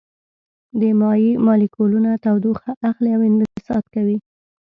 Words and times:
د 0.79 0.81
مایع 0.99 1.31
مالیکولونه 1.47 2.11
تودوخه 2.23 2.71
اخلي 2.89 3.11
او 3.15 3.21
انبساط 3.29 3.85
کوي. 3.95 4.17